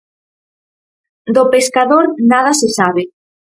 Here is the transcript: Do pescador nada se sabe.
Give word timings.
Do 1.35 1.43
pescador 1.53 2.03
nada 2.31 2.51
se 2.59 2.67
sabe. 2.77 3.03